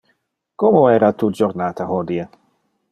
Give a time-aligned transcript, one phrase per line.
[0.61, 2.29] Como era tu jornata hodie?